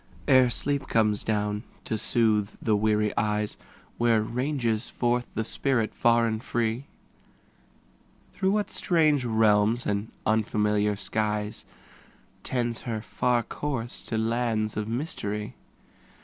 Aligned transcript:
Ere 0.27 0.49
sleep 0.49 0.87
comes 0.87 1.21
down 1.21 1.61
to 1.85 1.95
soothe 1.95 2.49
the 2.59 2.75
weary 2.75 3.15
eyes, 3.17 3.55
Where 3.99 4.23
ranges 4.23 4.89
forth 4.89 5.27
the 5.35 5.43
spirit 5.45 5.93
far 5.93 6.25
and 6.25 6.43
free? 6.43 6.85
Through 8.33 8.53
what 8.53 8.71
strange 8.71 9.25
realms 9.25 9.85
and 9.85 10.11
unfamiliar 10.25 10.95
skies. 10.95 11.65
Tends 12.41 12.81
her 12.81 13.03
far 13.03 13.43
course 13.43 14.01
to 14.07 14.17
lands 14.17 14.75
of 14.75 14.87
mystery? 14.87 15.53